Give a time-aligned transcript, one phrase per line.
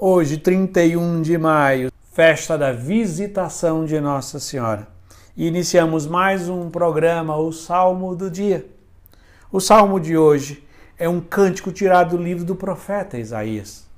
[0.00, 4.86] Hoje, 31 de maio, festa da visitação de Nossa Senhora.
[5.36, 8.64] E iniciamos mais um programa, o Salmo do Dia.
[9.50, 10.64] O salmo de hoje
[10.96, 13.88] é um cântico tirado do livro do profeta Isaías,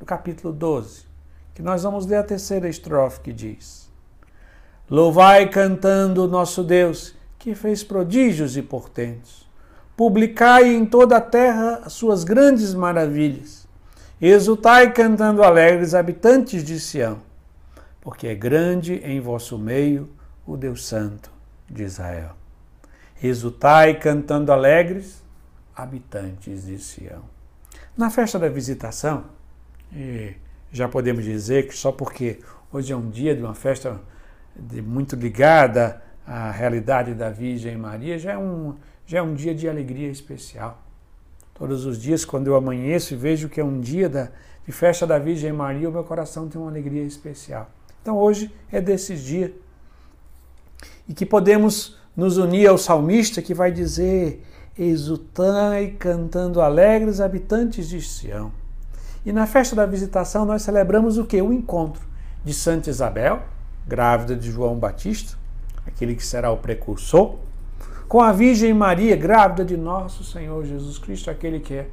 [0.00, 1.04] do capítulo 12,
[1.54, 3.88] que nós vamos ler a terceira estrofe que diz:
[4.90, 9.46] Louvai cantando o nosso Deus, que fez prodígios e portentos.
[9.96, 13.67] Publicai em toda a terra as suas grandes maravilhas
[14.20, 17.20] Exultai cantando alegres, habitantes de Sião,
[18.00, 20.10] porque é grande em vosso meio
[20.44, 21.30] o Deus Santo
[21.70, 22.30] de Israel.
[23.22, 25.22] Exultai cantando alegres,
[25.72, 27.22] habitantes de Sião.
[27.96, 29.26] Na festa da visitação,
[30.72, 32.40] já podemos dizer que só porque
[32.72, 34.00] hoje é um dia de uma festa
[34.56, 38.74] de, muito ligada à realidade da Virgem Maria, já é um,
[39.06, 40.87] já é um dia de alegria especial.
[41.58, 44.28] Todos os dias, quando eu amanheço e vejo que é um dia da,
[44.64, 47.68] de festa da Virgem Maria, o meu coração tem uma alegria especial.
[48.00, 49.50] Então hoje é desses dias.
[51.08, 54.44] E que podemos nos unir ao salmista que vai dizer:
[54.78, 58.52] Exultai cantando alegres habitantes de Sião.
[59.26, 61.42] E na festa da visitação nós celebramos o que?
[61.42, 62.02] O encontro
[62.44, 63.42] de Santa Isabel,
[63.86, 65.36] grávida de João Batista,
[65.84, 67.36] aquele que será o precursor,
[68.08, 71.88] com a Virgem Maria, grávida de nosso Senhor Jesus Cristo, aquele que é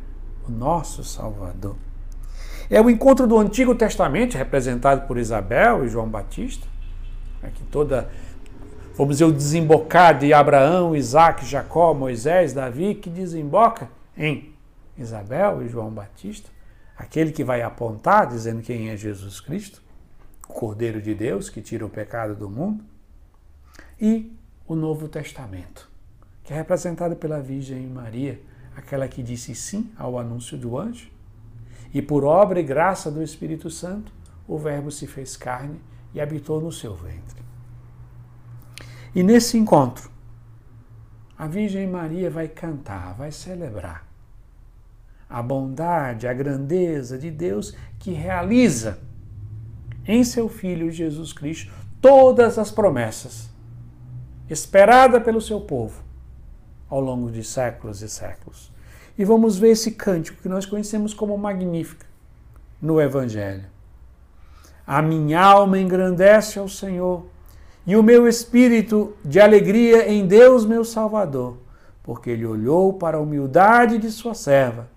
[0.47, 1.75] o nosso Salvador.
[2.69, 6.66] É o encontro do Antigo Testamento, representado por Isabel e João Batista,
[7.43, 8.09] aqui toda,
[8.95, 14.55] vamos dizer, o desembocar de Abraão, Isaac, Jacó, Moisés, Davi, que desemboca em
[14.97, 16.49] Isabel e João Batista,
[16.97, 19.83] aquele que vai apontar, dizendo quem é Jesus Cristo,
[20.47, 22.86] o Cordeiro de Deus que tira o pecado do mundo,
[23.99, 24.33] e
[24.66, 25.93] o Novo Testamento
[26.45, 28.39] que é representada pela Virgem Maria,
[28.77, 31.09] aquela que disse sim ao anúncio do anjo,
[31.91, 34.11] e por obra e graça do Espírito Santo,
[34.47, 35.81] o Verbo se fez carne
[36.13, 37.43] e habitou no seu ventre.
[39.15, 40.09] E nesse encontro,
[41.37, 44.08] a Virgem Maria vai cantar, vai celebrar
[45.27, 48.99] a bondade, a grandeza de Deus que realiza
[50.05, 53.49] em seu Filho Jesus Cristo todas as promessas
[54.47, 56.05] esperada pelo seu povo
[56.89, 58.71] ao longo de séculos e séculos.
[59.17, 62.05] E vamos ver esse cântico que nós conhecemos como Magnífica
[62.81, 63.65] no Evangelho.
[64.85, 67.25] A minha alma engrandece ao Senhor,
[67.87, 71.57] e o meu espírito de alegria em Deus, meu Salvador,
[72.03, 74.89] porque ele olhou para a humildade de sua serva.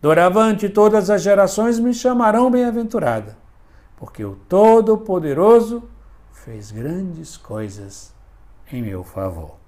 [0.00, 3.36] Doravante todas as gerações me chamarão bem-aventurada,
[3.96, 5.82] porque o Todo-Poderoso
[6.32, 8.14] fez grandes coisas
[8.70, 9.65] em meu favor.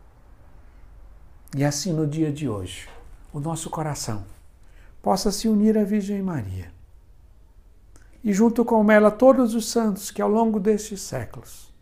[1.56, 2.88] E assim no dia de hoje,
[3.32, 4.24] o nosso coração
[5.02, 6.70] possa se unir à Virgem Maria.
[8.22, 11.72] E junto com ela todos os santos que ao longo destes séculos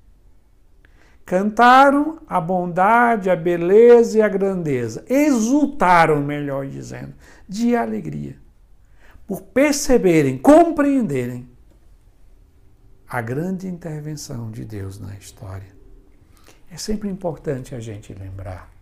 [1.24, 7.14] cantaram a bondade, a beleza e a grandeza, exultaram, melhor dizendo,
[7.48, 8.36] de alegria,
[9.26, 11.48] por perceberem, compreenderem
[13.08, 15.74] a grande intervenção de Deus na história.
[16.70, 18.75] É sempre importante a gente lembrar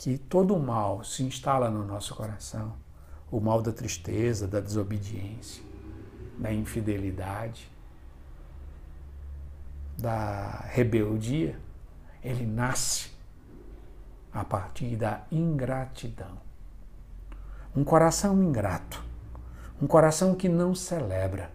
[0.00, 2.72] que todo o mal se instala no nosso coração
[3.30, 5.62] o mal da tristeza, da desobediência,
[6.38, 7.70] da infidelidade,
[9.98, 11.60] da rebeldia,
[12.24, 13.10] ele nasce
[14.32, 16.38] a partir da ingratidão.
[17.76, 19.04] Um coração ingrato,
[19.82, 21.52] um coração que não celebra,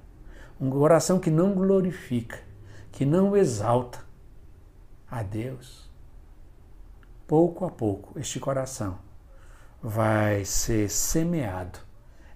[0.62, 2.38] um coração que não glorifica,
[2.91, 4.06] que não exalta
[5.09, 5.89] a Deus
[7.28, 8.97] pouco a pouco, este coração
[9.81, 11.80] vai ser semeado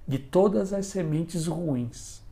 [0.08, 2.24] de todas as sementes ruins.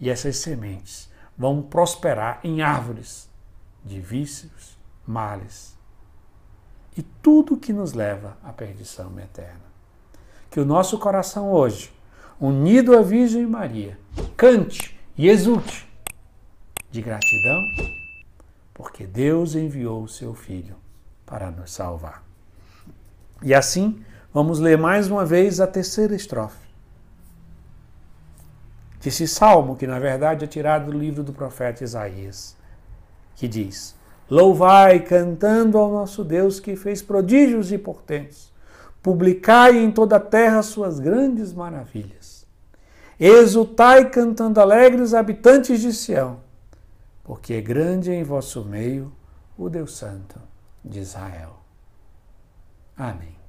[0.00, 3.28] E essas sementes vão prosperar em árvores
[3.84, 5.76] de vícios, males
[6.96, 9.70] e tudo que nos leva à perdição eterna.
[10.50, 11.92] Que o nosso coração hoje,
[12.40, 13.98] unido à Virgem Maria,
[14.36, 15.88] cante e exulte
[16.90, 17.62] de gratidão,
[18.74, 20.76] porque Deus enviou o seu Filho
[21.30, 22.24] para nos salvar.
[23.40, 24.04] E assim,
[24.34, 26.68] vamos ler mais uma vez a terceira estrofe.
[29.00, 32.56] Desse salmo, que na verdade é tirado do livro do profeta Isaías,
[33.36, 33.94] que diz:
[34.28, 38.52] Louvai cantando ao nosso Deus que fez prodígios e portentos,
[39.00, 42.44] publicai em toda a terra suas grandes maravilhas.
[43.18, 46.40] Exultai cantando alegres habitantes de Sião,
[47.22, 49.12] porque é grande em vosso meio
[49.56, 50.50] o Deus Santo
[50.84, 51.56] de Israel.
[52.96, 53.39] Amém.